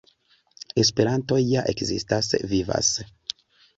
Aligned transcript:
Esperanto 0.83 1.37
ja 1.43 1.63
ekzistas, 1.75 2.31
vivas. 2.55 2.91